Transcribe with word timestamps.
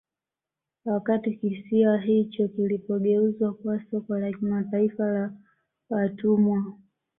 Wakati 0.85 1.31
kisiwa 1.35 1.97
hicho 1.97 2.47
kilipogeuzwa 2.47 3.53
kuwa 3.53 3.81
soko 3.91 4.17
la 4.17 4.31
kimataifa 4.31 5.03
la 5.05 5.33
watumwa 5.89 6.63